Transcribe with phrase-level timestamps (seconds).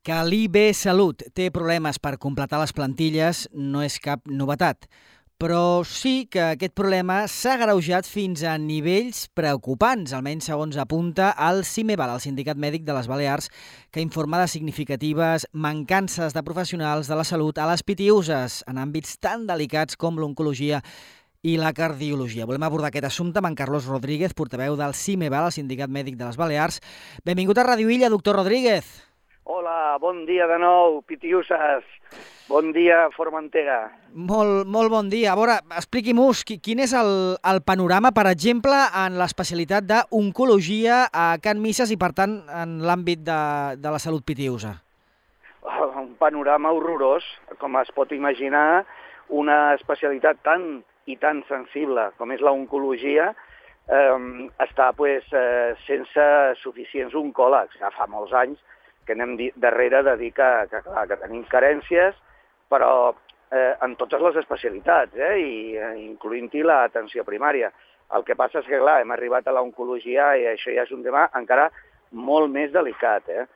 [0.00, 4.86] Que l'IB Salut té problemes per completar les plantilles no és cap novetat,
[5.36, 11.60] però sí que aquest problema s'ha greujat fins a nivells preocupants, almenys segons apunta el
[11.68, 13.50] CIMEVAL, el Sindicat Mèdic de les Balears,
[13.92, 19.20] que informa de significatives mancances de professionals de la salut a les pitiuses en àmbits
[19.20, 20.80] tan delicats com l'oncologia
[21.44, 22.48] i la cardiologia.
[22.48, 26.24] Volem abordar aquest assumpte amb en Carlos Rodríguez, portaveu del CIMEVAL, el Sindicat Mèdic de
[26.24, 26.80] les Balears.
[27.20, 29.09] Benvingut a Radio Illa, doctor Rodríguez.
[29.50, 31.82] Hola, bon dia de nou, Pitiuses.
[32.46, 33.88] Bon dia, Formentera.
[34.14, 35.32] Molt, molt bon dia.
[35.32, 37.10] A veure, expliqui-nos quin és el,
[37.50, 43.26] el panorama, per exemple, en l'especialitat d'oncologia a Can Misses i, per tant, en l'àmbit
[43.26, 43.40] de,
[43.82, 44.76] de la salut pitiusa.
[45.98, 47.26] Un panorama horrorós,
[47.58, 48.84] com es pot imaginar,
[49.34, 53.32] una especialitat tan i tan sensible com és l'oncologia,
[53.90, 54.18] eh,
[54.62, 57.82] està pues, eh, sense suficients oncòlegs.
[57.82, 58.62] Ja fa molts anys
[59.10, 62.14] que anem darrere de dir que, que, clar, que tenim carències,
[62.70, 62.90] però
[63.50, 67.72] eh, en totes les especialitats, eh, i eh, incloent-hi l'atenció primària.
[68.14, 71.02] El que passa és que, clar, hem arribat a l'oncologia i això ja és un
[71.02, 71.68] tema encara
[72.14, 73.26] molt més delicat.
[73.30, 73.46] Eh?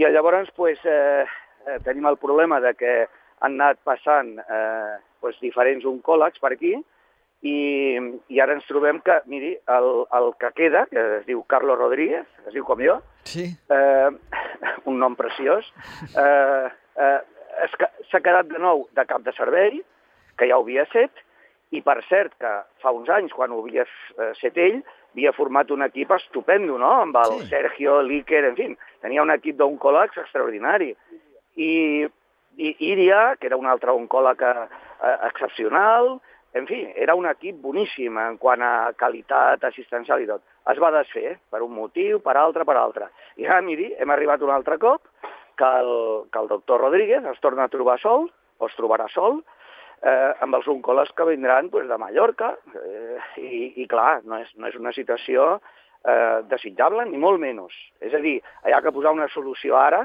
[0.00, 1.28] I llavors pues, eh,
[1.66, 2.96] eh, tenim el problema de que
[3.44, 6.74] han anat passant eh, pues, diferents oncòlegs per aquí
[7.44, 7.56] i,
[8.32, 12.24] i ara ens trobem que, miri, el, el que queda, que es diu Carlos Rodríguez,
[12.46, 12.96] es diu com jo,
[13.28, 13.50] sí.
[13.68, 14.08] eh,
[14.88, 15.68] un nom preciós,
[16.16, 17.20] eh, eh,
[18.08, 19.82] s'ha quedat de nou de cap de servei,
[20.38, 21.20] que ja ho havia set,
[21.74, 22.50] i per cert que
[22.82, 24.80] fa uns anys, quan ho havia eh, set ell,
[25.12, 27.48] havia format un equip estupendo, no?, amb el sí.
[27.52, 28.72] Sergio, l'Iker, en fi,
[29.04, 30.94] tenia un equip d'oncòlegs extraordinari.
[31.60, 31.72] I,
[32.56, 34.54] i Iria, que era un altre oncòleg eh,
[35.28, 36.16] excepcional,
[36.54, 40.44] en fi, era un equip boníssim en quant a qualitat assistencial i tot.
[40.70, 43.10] Es va desfer, per un motiu, per altre, per altre.
[43.42, 45.02] I ara, miri, hem arribat un altre cop
[45.58, 45.90] que el,
[46.30, 49.40] que el doctor Rodríguez es torna a trobar sol, o es trobarà sol,
[50.02, 54.52] eh, amb els oncòlegs que vindran pues, de Mallorca, eh, i, i clar, no és,
[54.54, 57.74] no és una situació eh, desitjable, ni molt menys.
[58.04, 60.04] És a dir, hi ha que posar una solució ara,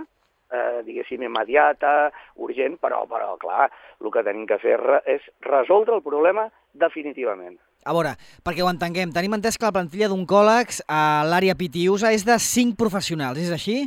[0.52, 3.70] eh, diguéssim, immediata, urgent, però, però, clar,
[4.02, 7.58] el que tenim que fer és resoldre el problema definitivament.
[7.88, 12.26] A veure, perquè ho entenguem, tenim entès que la plantilla d'oncòlegs a l'àrea Pitiusa és
[12.28, 13.86] de 5 professionals, és així?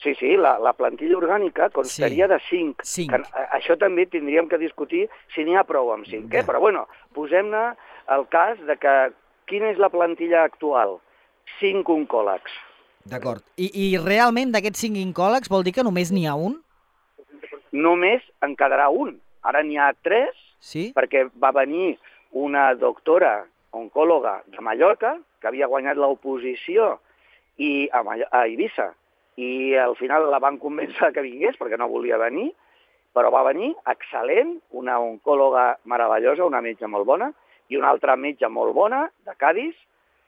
[0.00, 2.32] Sí, sí, la, la plantilla orgànica constaria sí.
[2.32, 2.86] de 5.
[2.88, 3.16] 5.
[3.16, 6.44] Que, això també tindríem que discutir si n'hi ha prou amb 5, eh?
[6.48, 7.66] però bueno, posem-ne
[8.16, 8.94] el cas de que
[9.50, 10.98] quina és la plantilla actual?
[11.60, 12.52] 5 oncòlegs.
[13.08, 13.42] D'acord.
[13.56, 16.58] I, I realment d'aquests cinc incòlegs vol dir que només n'hi ha un?
[17.72, 19.16] Només en quedarà un.
[19.46, 20.90] Ara n'hi ha tres, sí?
[20.96, 21.96] perquè va venir
[22.36, 26.98] una doctora oncòloga de Mallorca, que havia guanyat l'oposició
[27.56, 28.90] i a, a Eivissa,
[29.40, 32.50] i al final la van convèncer que vingués perquè no volia venir,
[33.16, 37.30] però va venir excel·lent, una oncòloga meravellosa, una metge molt bona,
[37.70, 39.74] i una altra metge molt bona, de Cádiz,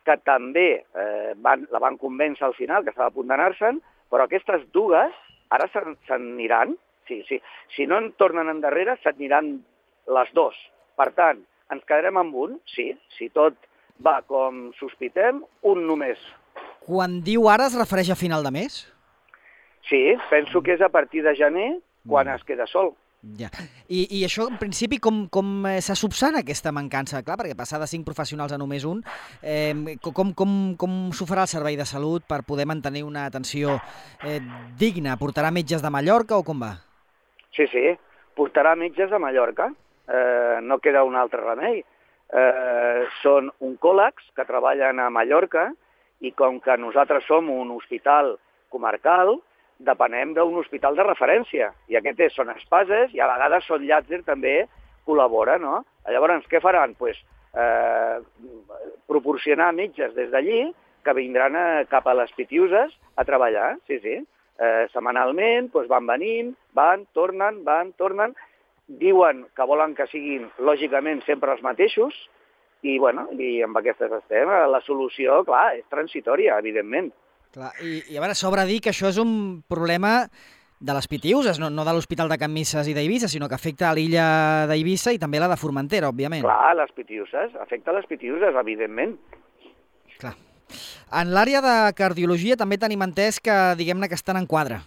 [0.06, 3.80] que també eh, van, la van convèncer al final, que estava a punt d'anar-se'n,
[4.12, 5.14] però aquestes dues
[5.52, 6.76] ara s'aniran,
[7.08, 7.40] sí, sí,
[7.76, 9.54] si no en tornen endarrere, s'aniran
[10.16, 10.56] les dues.
[10.98, 11.42] Per tant,
[11.72, 13.56] ens quedarem amb un, sí, si tot
[14.02, 16.20] va com sospitem, un només.
[16.82, 18.82] Quan diu ara es refereix a final de mes?
[19.88, 21.68] Sí, penso que és a partir de gener
[22.08, 22.34] quan mm.
[22.38, 22.92] es queda sol.
[23.22, 23.46] Ja.
[23.86, 27.20] I, I això, en principi, com, com eh, s'ha subsana aquesta mancança?
[27.22, 28.98] Clar, perquè passar de cinc professionals a només un,
[29.46, 33.76] eh, com, com, com s'ho farà el servei de salut per poder mantenir una atenció
[34.26, 34.40] eh,
[34.78, 35.14] digna?
[35.20, 36.72] Portarà metges de Mallorca o com va?
[37.54, 37.84] Sí, sí,
[38.34, 39.70] portarà metges de Mallorca.
[40.10, 41.84] Eh, no queda un altre remei.
[42.32, 45.68] Eh, són oncòlegs que treballen a Mallorca
[46.26, 48.34] i com que nosaltres som un hospital
[48.72, 49.36] comarcal,
[49.86, 54.22] depenem d'un hospital de referència, i aquest és, són espases, i a vegades són llàtzer
[54.26, 54.62] també
[55.06, 55.82] col·labora, no?
[56.08, 56.94] Llavors, què faran?
[56.98, 57.18] Pues,
[57.54, 58.20] eh,
[59.10, 60.72] proporcionar metges des d'allí
[61.04, 64.20] que vindran a, eh, cap a les Pitiuses a treballar, sí, sí.
[64.62, 68.34] Eh, setmanalment pues, van venint, van, tornen, van, tornen,
[68.86, 72.14] diuen que volen que siguin, lògicament, sempre els mateixos,
[72.82, 74.50] i, bueno, i amb aquestes estem.
[74.70, 77.12] La solució, clar, és transitòria, evidentment.
[77.52, 80.22] Clar, i, I a veure, s'obre dir que això és un problema
[80.82, 83.90] de les Pitiuses, no, no de l'Hospital de Can Misses i d'Eivissa, sinó que afecta
[83.90, 84.24] a l'illa
[84.70, 86.46] d'Eivissa i també la de Formentera, òbviament.
[86.46, 89.14] Clar, les Pitiuses, afecta les Pitiuses, evidentment.
[90.16, 90.32] Clar.
[91.20, 94.80] En l'àrea de cardiologia també tenim entès que, diguem-ne, que estan en quadre.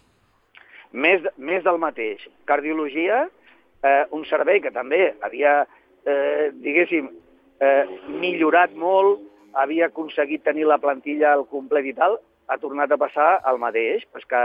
[0.92, 2.26] Més, més del mateix.
[2.50, 3.28] Cardiologia,
[3.86, 5.62] eh, un servei que també havia,
[6.02, 7.14] eh, diguéssim,
[7.62, 9.22] eh, millorat molt,
[9.54, 14.06] havia aconseguit tenir la plantilla al complet i tal, ha tornat a passar el mateix,
[14.12, 14.42] pues que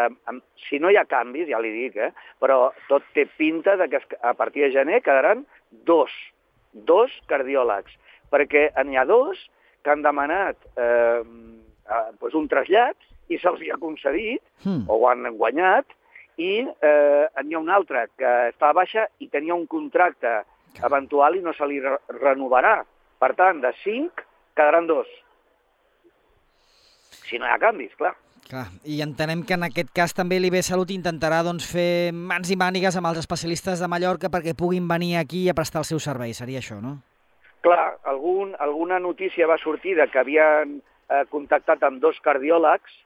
[0.69, 2.11] si no hi ha canvis, ja li dic, eh,
[2.41, 5.44] però tot té pinta de que a partir de gener quedaran
[5.87, 6.12] dos,
[6.73, 7.93] dos cardiòlegs,
[8.32, 9.41] perquè n'hi ha dos
[9.85, 11.23] que han demanat eh,
[12.20, 12.97] pues un trasllat
[13.31, 14.87] i se'ls ha concedit, hmm.
[14.88, 15.87] o ho han guanyat,
[16.41, 20.41] i eh, n'hi ha un altre que està a baixa i tenia un contracte
[20.87, 22.81] eventual i no se li re renovarà.
[23.20, 24.25] Per tant, de cinc
[24.56, 25.08] quedaran dos.
[27.30, 28.16] Si no hi ha canvis, clar.
[28.50, 32.56] Clar, i entenem que en aquest cas també l'IB Salut intentarà doncs, fer mans i
[32.58, 36.34] mànigues amb els especialistes de Mallorca perquè puguin venir aquí a prestar el seu servei,
[36.34, 36.96] seria això, no?
[37.62, 42.96] Clar, algun, alguna notícia va sortir de que havien eh, contactat amb dos cardiòlegs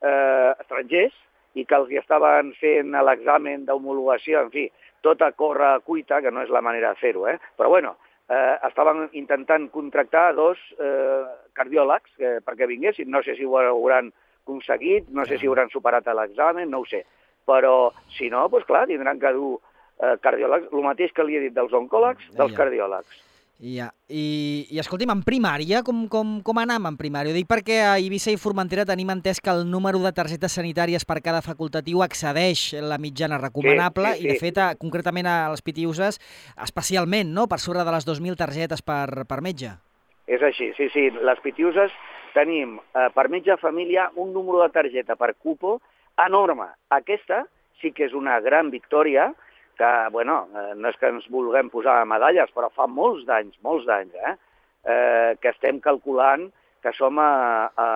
[0.00, 1.20] eh, estrangers
[1.58, 4.68] i que els hi estaven fent l'examen d'homologació, en fi,
[5.04, 7.36] tot a córrer a cuita, que no és la manera de fer-ho, eh?
[7.58, 7.96] però bueno,
[8.30, 11.24] eh, estaven intentant contractar dos eh,
[11.56, 14.12] cardiòlegs eh, perquè vinguessin, no sé si ho hauran
[14.44, 17.04] aconseguit, no sé si hauran superat l'examen, no ho sé,
[17.48, 19.54] però si no, doncs clar, tindran que dur
[20.00, 23.22] eh, cardiòlegs, el mateix que li he dit dels oncòlegs, dels cardiòlegs.
[23.64, 23.86] Ja.
[24.10, 27.32] I, i escolti'm, en primària, com, com, com anam en primària?
[27.32, 31.06] Ho dic perquè a Eivissa i Formentera tenim entès que el número de targetes sanitàries
[31.06, 34.26] per cada facultatiu excedeix la mitjana recomanable sí, sí, sí.
[34.26, 36.20] i, de fet, a, concretament a les Pitiuses,
[36.66, 39.76] especialment, no?, per sobre de les 2.000 targetes per, per metge.
[40.26, 41.08] És així, sí, sí.
[41.10, 41.92] Les Pitiuses
[42.34, 45.78] tenim eh, per metge família un número de targeta per cupo
[46.24, 46.70] enorme.
[46.94, 47.44] Aquesta
[47.80, 49.32] sí que és una gran victòria,
[49.76, 53.86] que, bueno, eh, no és que ens vulguem posar medalles, però fa molts d'anys, molts
[53.88, 54.36] d'anys, eh,
[54.84, 56.48] eh, que estem calculant
[56.84, 57.86] que som a, a,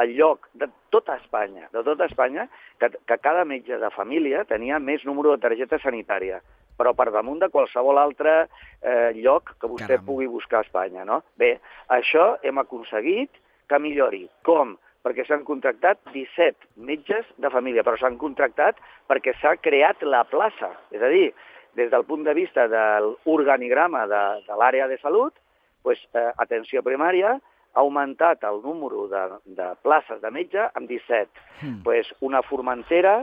[0.00, 2.46] al lloc de tota Espanya, de tota Espanya,
[2.80, 6.40] que, que cada metge de família tenia més número de targeta sanitària,
[6.78, 8.34] però per damunt de qualsevol altre
[8.80, 10.06] eh, lloc que vostè Caram.
[10.06, 11.04] pugui buscar a Espanya.
[11.08, 11.22] No?
[11.36, 11.56] Bé,
[11.94, 14.28] això hem aconseguit que millori.
[14.46, 14.78] Com?
[15.08, 18.76] perquè s'han contractat 17 metges de família, però s'han contractat
[19.08, 20.72] perquè s'ha creat la plaça.
[20.92, 21.30] És a dir,
[21.78, 25.32] des del punt de vista de l'organigrama de, de l'àrea de salut,
[25.86, 29.24] pues, eh, atenció primària ha augmentat el número de,
[29.58, 31.28] de places de metge amb 17.
[31.62, 31.82] Mm.
[31.86, 33.22] Pues, una formentera,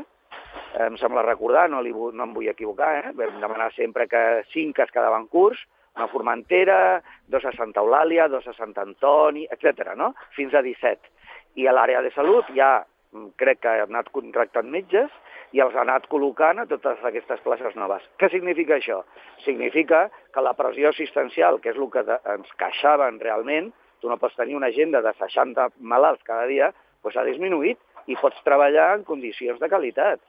[0.85, 3.15] em sembla recordar, no, li, no em vull equivocar, eh?
[3.17, 4.21] vam demanar sempre que
[4.51, 5.61] 5 es quedaven curs,
[5.95, 9.93] una Formentera, dos a Santa Eulàlia, dos a Sant Antoni, etc.
[9.95, 10.13] no?
[10.35, 11.15] fins a 17
[11.55, 15.11] i a l'àrea de salut ja mm, crec que ha anat contractant metges
[15.55, 18.03] i els ha anat col·locant a totes aquestes places noves.
[18.19, 19.01] Què significa això?
[19.45, 22.03] Significa que la pressió assistencial, que és el que
[22.33, 23.71] ens queixaven realment,
[24.01, 26.73] tu no pots tenir una agenda de 60 malalts cada dia,
[27.05, 27.79] doncs ha disminuït
[28.11, 30.19] i pots treballar en condicions de qualitat,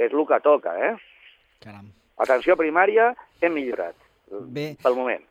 [0.00, 0.94] és el que toca, eh?
[1.60, 1.90] Caram.
[2.20, 3.96] Atenció primària, hem millorat.
[4.30, 5.22] Bé, pel moment.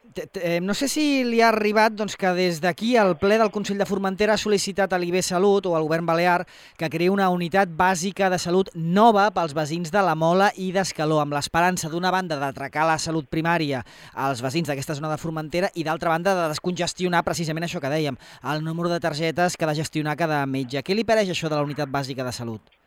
[0.42, 3.80] Eh, no sé si li ha arribat doncs, que des d'aquí el ple del Consell
[3.80, 6.42] de Formentera ha sol·licitat a l'IB Salut o al govern balear
[6.76, 11.22] que creï una unitat bàsica de salut nova pels veïns de la Mola i d'Escaló,
[11.24, 15.88] amb l'esperança d'una banda d'atracar la salut primària als veïns d'aquesta zona de Formentera i
[15.88, 18.20] d'altra banda de descongestionar precisament això que dèiem,
[18.52, 20.84] el número de targetes que ha de gestionar cada metge.
[20.84, 22.79] Què li pareix això de la unitat bàsica de salut?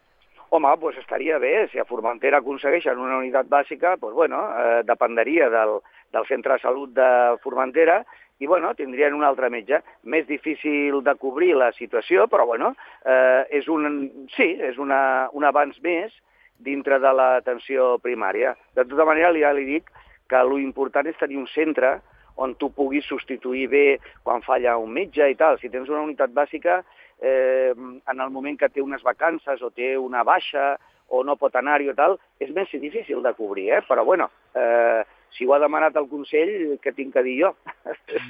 [0.52, 5.46] Home, doncs estaria bé, si a Formentera aconsegueixen una unitat bàsica, doncs bueno, eh, dependria
[5.48, 5.78] del,
[6.12, 7.06] del centre de salut de
[7.40, 8.02] Formentera
[8.36, 9.80] i bueno, tindrien un altre metge.
[10.04, 13.88] Més difícil de cobrir la situació, però bueno, eh, és un,
[14.36, 16.12] sí, és una, un avanç més
[16.60, 18.52] dintre de l'atenció primària.
[18.76, 19.88] De tota manera, ja li dic
[20.28, 21.94] que l'important és tenir un centre
[22.36, 23.86] on tu puguis substituir bé
[24.24, 25.58] quan falla un metge i tal.
[25.60, 26.82] Si tens una unitat bàsica,
[27.22, 30.76] eh, en el moment que té unes vacances o té una baixa
[31.12, 33.82] o no pot anar-hi o tal, és més difícil de cobrir, eh?
[33.88, 35.02] però bueno, eh,
[35.36, 37.54] si ho ha demanat el Consell, què tinc a dir jo?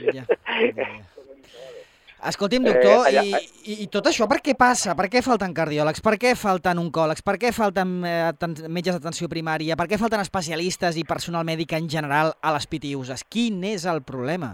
[0.02, 0.26] Ja,
[0.76, 0.90] ja,
[2.22, 3.38] Escolti'm, doctor, eh, allà...
[3.66, 4.94] i, i tot això per què passa?
[4.94, 6.02] Per què falten cardiòlegs?
[6.06, 7.24] Per què falten oncòlegs?
[7.26, 8.30] Per què falten eh,
[8.70, 9.74] metges d'atenció primària?
[9.80, 13.26] Per què falten especialistes i personal mèdic en general a les pitiuses?
[13.26, 14.52] Quin és el problema?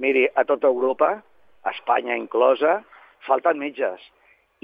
[0.00, 1.12] Miri, a tota Europa,
[1.68, 2.78] Espanya inclosa,
[3.28, 4.00] falten metges.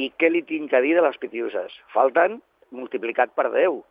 [0.01, 1.77] I què li tinc a dir de les pitiuses?
[1.93, 2.41] Falten
[2.73, 3.83] multiplicat per 10.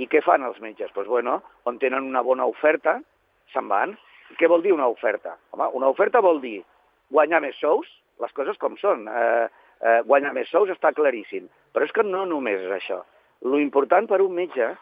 [0.00, 0.88] I què fan els metges?
[0.88, 3.02] Doncs, pues, bueno, on tenen una bona oferta,
[3.52, 3.98] se'n van.
[4.32, 5.36] I què vol dir una oferta?
[5.52, 6.62] Home, una oferta vol dir
[7.14, 7.86] guanyar més sous,
[8.22, 9.06] les coses com són.
[9.08, 9.46] Eh,
[9.80, 11.48] eh, guanyar més sous està claríssim.
[11.74, 13.02] Però és que no només és això.
[13.44, 14.72] Lo important per un metge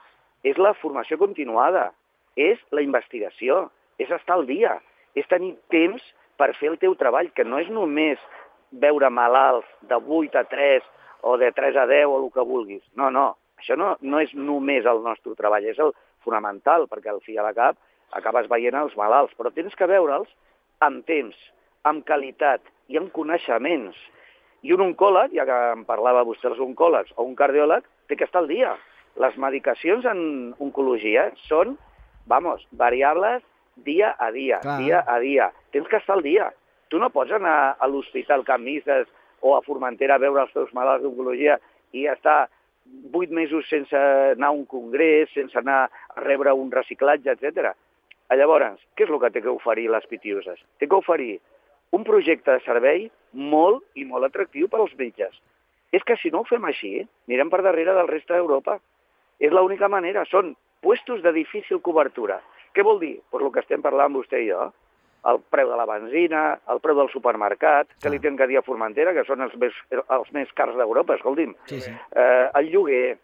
[0.47, 1.91] és la formació continuada,
[2.37, 4.79] és la investigació, és estar al dia,
[5.15, 6.03] és tenir temps
[6.41, 8.21] per fer el teu treball, que no és només
[8.73, 10.89] veure malalts de 8 a 3
[11.29, 12.83] o de 3 a 10 o el que vulguis.
[12.99, 15.93] No, no, això no, no és només el nostre treball, és el
[16.25, 17.79] fonamental, perquè al fi a la cap
[18.13, 20.31] acabes veient els malalts, però tens que veure'ls
[20.85, 21.37] amb temps,
[21.89, 23.97] amb qualitat i amb coneixements.
[24.63, 28.29] I un oncòleg, ja que en parlava vostè dels oncòlegs, o un cardiòleg, té que
[28.29, 28.77] estar al dia.
[29.21, 30.21] Les medicacions en
[30.63, 31.77] oncologia són,
[32.31, 33.43] vamos, variables
[33.77, 34.79] dia a dia, Clar.
[34.81, 35.51] dia a dia.
[35.73, 36.51] Tens que estar al dia.
[36.89, 39.09] Tu no pots anar a l'Hospital Can Misses
[39.41, 41.59] o a Formentera a veure els teus malalts d'oncologia
[41.93, 42.47] i estar
[43.13, 47.73] vuit mesos sense anar a un congrés, sense anar a rebre un reciclatge, etc.
[48.33, 50.61] Llavors, què és el que té que oferir les pitiuses?
[50.79, 51.41] Té que oferir
[51.93, 55.35] un projecte de servei molt i molt atractiu per als metges.
[55.93, 58.79] És que si no ho fem així, anirem per darrere del reste d'Europa.
[59.43, 60.25] És l'única manera.
[60.31, 62.41] Són puestos de difícil cobertura.
[62.73, 63.19] Què vol dir?
[63.31, 64.71] Pues el que estem parlant vostè i jo.
[65.29, 68.65] El preu de la benzina, el preu del supermercat, que li tenen que dir a
[68.67, 71.53] Formentera, que són els més, els més cars d'Europa, escolti'm.
[71.71, 71.93] Sí, sí.
[71.93, 73.19] Eh, el lloguer,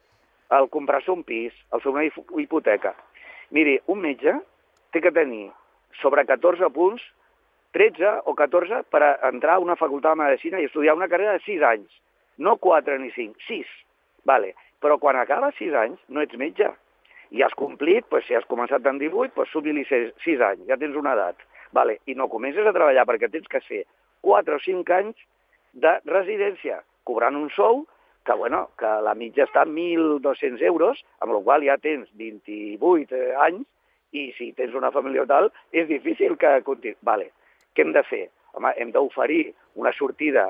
[0.54, 2.94] el comprar-se un pis, el fer una hipoteca.
[3.56, 4.37] Miri, un metge
[4.92, 5.48] té que tenir
[5.98, 7.02] sobre 14 punts
[7.76, 11.44] 13 o 14 per entrar a una facultat de Medicina i estudiar una carrera de
[11.44, 11.90] 6 anys.
[12.38, 13.66] No 4 ni 5, 6.
[14.25, 14.54] Vale.
[14.80, 16.70] Però quan acabes 6 anys no ets metge.
[17.34, 20.78] I has complit, pues, si has començat en 18, pues, subili 6, 6 anys, ja
[20.80, 21.42] tens una edat.
[21.76, 21.98] Vale.
[22.06, 23.84] I no comences a treballar perquè tens que ser
[24.25, 25.26] 4 o 5 anys
[25.72, 27.84] de residència, cobrant un sou
[28.25, 33.16] que, bueno, que la mitja està a 1.200 euros, amb la qual ja tens 28
[33.16, 33.64] eh, anys,
[34.12, 36.96] i si tens una família o tal, és difícil que continuï.
[37.04, 37.30] Vale.
[37.75, 38.26] Què hem de fer?
[38.56, 40.48] Home, hem d'oferir una sortida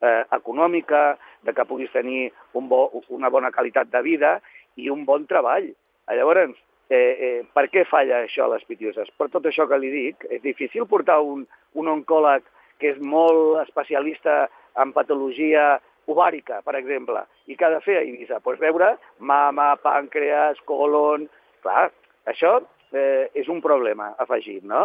[0.00, 4.36] eh, econòmica, de que puguis tenir un bo, una bona qualitat de vida
[4.76, 5.68] i un bon treball.
[6.10, 6.56] Llavors,
[6.90, 9.10] eh, eh, per què falla això a les pitioses?
[9.18, 12.46] Per tot això que li dic, és difícil portar un, un oncòleg
[12.80, 14.46] que és molt especialista
[14.76, 18.40] en patologia ovàrica, per exemple, i que ha de fer a Eivissa?
[18.44, 21.28] Pues veure mama, pàncreas, colon...
[21.64, 21.88] Clar,
[22.30, 22.60] això
[22.94, 24.84] eh, és un problema afegit, no?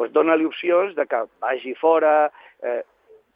[0.00, 2.30] Doncs dona-li opcions de que vagi fora...
[2.62, 2.80] Eh,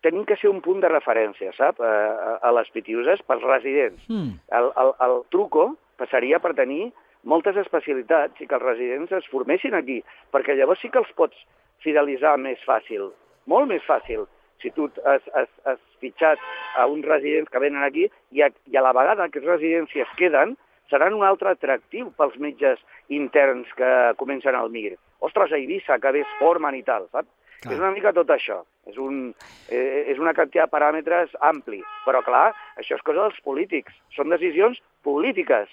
[0.04, 4.02] tenim que ser un punt de referència, sap, a, a, a les pitiuses pels residents.
[4.12, 4.35] Mm.
[4.59, 6.90] El, el, el truco passaria per tenir
[7.25, 10.02] moltes especialitats i que els residents es formessin aquí,
[10.35, 11.38] perquè llavors sí que els pots
[11.85, 13.09] fidelitzar més fàcil,
[13.49, 14.26] molt més fàcil,
[14.61, 16.40] si tu has, has, has fitxat
[16.80, 19.97] a uns residents que venen aquí i a, i a la vegada que aquests residents
[20.04, 20.54] es queden,
[20.92, 22.80] seran un altre atractiu pels metges
[23.12, 23.90] interns que
[24.21, 24.97] comencen al MIR.
[25.25, 27.31] Ostres, a Eivissa, que bé es formen i tal, saps?
[27.64, 27.73] Clar.
[27.73, 28.59] És una mica tot això.
[28.90, 29.31] És, un,
[29.73, 31.81] eh, és una quantitat de paràmetres ampli.
[32.04, 32.50] Però, clar,
[32.81, 33.95] això és cosa dels polítics.
[34.16, 35.71] Són decisions polítiques.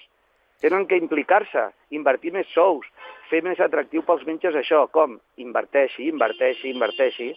[0.62, 2.86] Tenen que implicar-se, invertir més sous,
[3.28, 4.86] fer més atractiu pels metges això.
[4.94, 5.18] Com?
[5.42, 7.32] Inverteixi, inverteixi, inverteixi.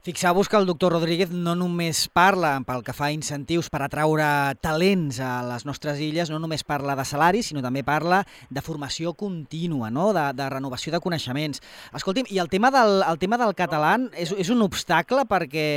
[0.00, 4.24] Fixeu-vos que el doctor Rodríguez no només parla, pel que fa a incentius per atraure
[4.64, 9.12] talents a les nostres illes, no només parla de salaris, sinó també parla de formació
[9.12, 10.14] contínua, no?
[10.16, 11.60] de, de renovació de coneixements.
[11.92, 15.68] Escolti'm, i el tema del, el tema del català és, és un obstacle perquè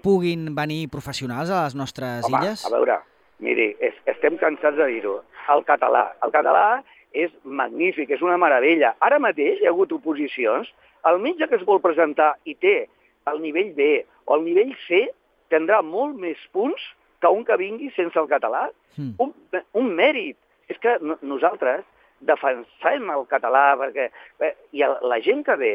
[0.00, 2.64] puguin venir professionals a les nostres Home, illes?
[2.64, 3.02] a veure,
[3.44, 5.18] miri, és, estem cansats de dir-ho.
[5.52, 6.80] El català, el català
[7.12, 8.96] és magnífic, és una meravella.
[9.04, 10.72] Ara mateix hi ha hagut oposicions.
[11.04, 12.86] El metge que es vol presentar i té
[13.26, 13.88] al nivell B
[14.26, 15.06] o al nivell C
[15.52, 16.82] tindrà molt més punts
[17.22, 18.66] que un que vingui sense el català.
[18.96, 19.12] Mm.
[19.22, 20.38] Un, un mèrit.
[20.70, 21.84] És que nosaltres
[22.26, 24.08] defensem el català perquè...
[24.42, 25.74] Eh, I la gent que ve,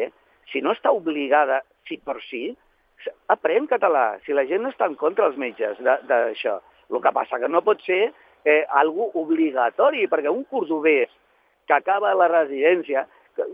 [0.51, 2.49] si no està obligada, si per si,
[3.31, 4.17] aprèn català.
[4.25, 6.59] Si la gent no està en contra dels metges d'això.
[6.91, 8.03] El que passa que no pot ser
[8.43, 11.11] eh, algo obligatori, perquè un cordobès
[11.67, 13.47] que acaba la residència que,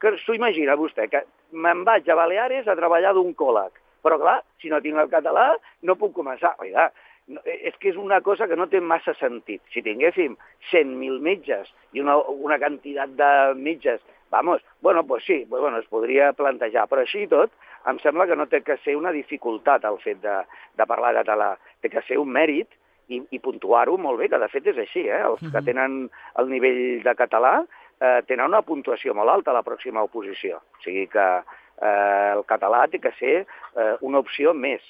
[0.00, 3.76] que s'ho imagina vostè, que me'n vaig a Baleares a treballar d'un còleg.
[4.00, 5.50] Però, clar, si no tinc el català,
[5.84, 6.54] no puc començar.
[6.64, 6.88] Oiga,
[7.30, 9.60] no, és que és una cosa que no té massa sentit.
[9.74, 10.36] Si tinguéssim
[10.70, 14.00] 100.000 metges i una, una quantitat de metges,
[14.30, 17.52] vamos, bueno, pues sí, bueno, es podria plantejar, però així i tot,
[17.90, 20.36] em sembla que no té que ser una dificultat el fet de,
[20.78, 22.70] de parlar català, té que ser un mèrit
[23.10, 25.22] i, i puntuar-ho molt bé, que de fet és així, eh?
[25.26, 26.04] els que tenen
[26.38, 27.60] el nivell de català
[28.00, 30.58] eh, tenen una puntuació molt alta a la pròxima oposició.
[30.58, 31.28] O sigui que
[31.80, 34.82] eh, el català té que ser eh, una opció més.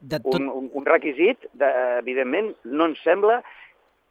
[0.00, 0.34] De tot...
[0.40, 1.70] un, un, un requisit, de,
[2.02, 3.42] evidentment, no ens sembla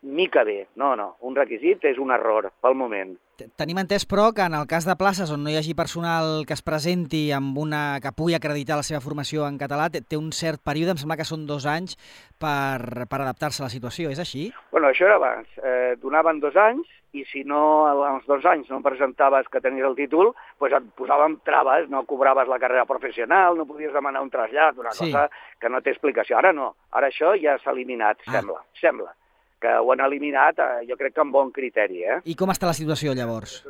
[0.01, 0.67] mica bé.
[0.75, 3.15] No, no, un requisit és un error pel moment.
[3.60, 6.56] Tenim entès, però, que en el cas de places on no hi hagi personal que
[6.56, 10.63] es presenti amb una que pugui acreditar la seva formació en català, té un cert
[10.65, 11.98] període, em sembla que són dos anys,
[12.41, 14.13] per, per adaptar-se a la situació.
[14.13, 14.48] És així?
[14.72, 15.50] Bueno, això era abans.
[15.62, 19.96] Eh, donaven dos anys i si no als dos anys no presentaves que tenies el
[19.96, 24.78] títol, pues et posàvem traves, no cobraves la carrera professional, no podies demanar un trasllat,
[24.78, 25.08] una sí.
[25.08, 26.38] cosa que no té explicació.
[26.38, 28.38] Ara no, ara això ja s'ha eliminat, ah.
[28.38, 29.16] sembla, sembla
[29.58, 32.04] que ho han eliminat, eh, jo crec que amb bon criteri.
[32.06, 32.20] Eh?
[32.30, 33.64] I com està la situació llavors?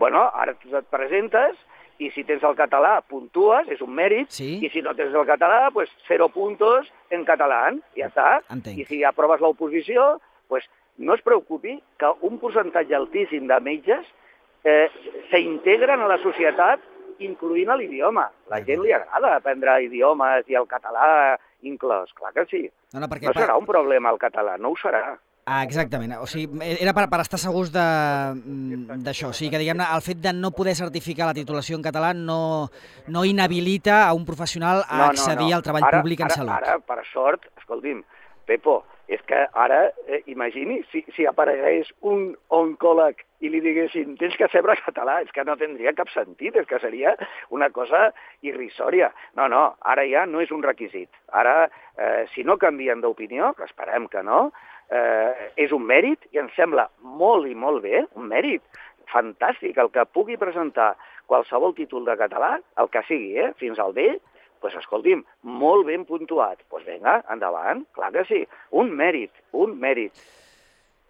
[0.00, 1.54] Bueno, ara et presentes
[2.02, 4.58] i si tens el català, puntues, és un mèrit, Sí.
[4.60, 8.42] i si no tens el català, pues cero puntos en català, ja està.
[8.50, 8.78] Entenc.
[8.78, 10.66] I si aproves l'oposició, pues
[10.98, 14.06] no es preocupi que un percentatge altíssim de metges
[14.64, 14.88] eh,
[15.30, 16.80] s'integren a la societat
[17.24, 18.26] incloent a l'idioma.
[18.52, 22.66] La gent li agrada aprendre idiomes i el català inclòs, clar que sí.
[22.92, 23.30] No, no, perquè...
[23.30, 25.16] No serà un problema el català, no ho serà.
[25.46, 26.10] Ah, exactament.
[26.18, 27.78] O sigui, era per, per estar segurs de-
[28.34, 29.30] mm, d'això.
[29.30, 32.66] O sigui, que, diguem-ne, el fet de no poder certificar la titulació en català no,
[33.06, 36.56] no inhabilita a un professional a accedir al treball ara, públic en ara, salut.
[36.58, 38.02] Ara, per sort, escolti'm,
[38.44, 44.34] Pepo, és que ara, eh, imagini, si, si aparegués un oncòleg i li diguessin tens
[44.38, 47.14] que saber català, és que no tindria cap sentit, és que seria
[47.54, 48.10] una cosa
[48.42, 49.12] irrisòria.
[49.38, 51.10] No, no, ara ja no és un requisit.
[51.30, 54.50] Ara, eh, si no canvien d'opinió, que esperem que no,
[54.90, 58.62] eh, és un mèrit i ens sembla molt i molt bé, un mèrit
[59.12, 60.96] fantàstic, el que pugui presentar
[61.30, 64.16] qualsevol títol de català, el que sigui, eh, fins al D,
[64.66, 66.58] pues, escolti'm, molt ben puntuat.
[66.58, 68.42] Doncs pues vinga, endavant, clar que sí.
[68.72, 70.12] Un mèrit, un mèrit.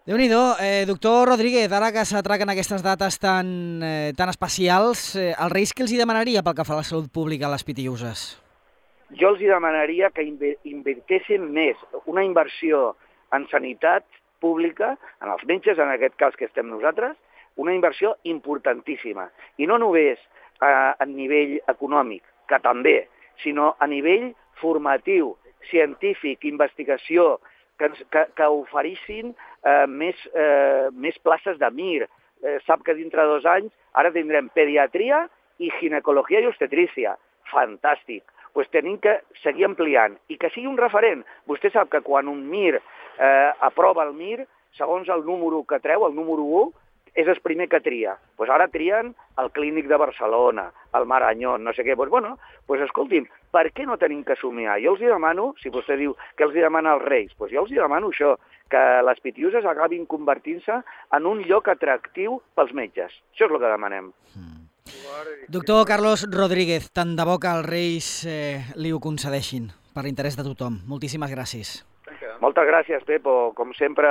[0.06, 5.34] déu nhi eh, doctor Rodríguez, ara que s'atraquen aquestes dates tan, eh, tan especials, eh,
[5.34, 7.64] el Reis què els hi demanaria pel que fa a la salut pública a les
[7.64, 8.40] pitiuses?
[9.18, 12.96] Jo els hi demanaria que inve- invertessin més, una inversió
[13.32, 14.04] en sanitat
[14.38, 17.16] pública, en els metges, en aquest cas que estem nosaltres,
[17.56, 19.30] una inversió importantíssima.
[19.58, 20.18] I no només
[20.62, 23.08] eh, a nivell econòmic, que també,
[23.42, 25.34] sinó a nivell formatiu,
[25.70, 27.36] científic, investigació,
[27.78, 29.32] que, que, que oferissin
[29.64, 32.06] eh, més, eh, més places de MIR.
[32.44, 35.24] Eh, sap que dintre de dos anys ara tindrem pediatria
[35.58, 37.16] i ginecologia i obstetrícia.
[37.52, 38.24] Fantàstic.
[38.56, 41.24] Pues tenim que seguir ampliant i que sigui un referent.
[41.48, 46.06] Vostè sap que quan un MIR eh, aprova el MIR, segons el número que treu,
[46.06, 46.85] el número 1,
[47.16, 48.14] és el primer que tria.
[48.36, 51.96] Pues ara trien el Clínic de Barcelona, el Maranyón, no sé què.
[51.96, 54.76] Pues bueno, pues escolti'm, per què no tenim que somiar?
[54.84, 57.64] Jo els hi demano, si vostè diu que els hi demana als Reis, pues jo
[57.64, 58.36] els hi demano això,
[58.70, 60.82] que les pitiuses acabin convertint-se
[61.16, 63.14] en un lloc atractiu pels metges.
[63.32, 64.12] Això és el que demanem.
[65.48, 70.36] Doctor Carlos Rodríguez, tant de bo que els Reis eh, li ho concedeixin per l'interès
[70.36, 70.82] de tothom.
[70.86, 71.78] Moltíssimes gràcies.
[72.42, 73.52] Moltes gràcies, Pepo.
[73.56, 74.08] Com sempre,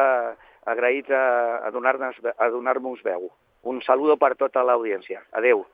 [0.66, 1.24] agraïts a,
[1.66, 2.18] a donar-nos
[2.54, 3.30] donar veu.
[3.66, 5.24] Un saludo per tota l'audiència.
[5.34, 5.66] Adeu.